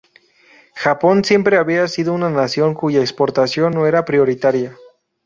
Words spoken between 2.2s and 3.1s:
nación cuya